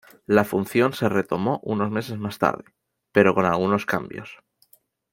[0.25, 2.65] La función se retomó unos meses más tarde,
[3.11, 4.35] pero con algunos cambios.